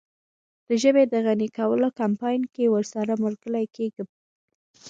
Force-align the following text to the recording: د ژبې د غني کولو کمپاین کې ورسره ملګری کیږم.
د 0.67 0.69
ژبې 0.81 1.03
د 1.13 1.15
غني 1.25 1.47
کولو 1.57 1.87
کمپاین 1.99 2.41
کې 2.53 2.65
ورسره 2.73 3.13
ملګری 3.23 3.65
کیږم. 3.75 4.07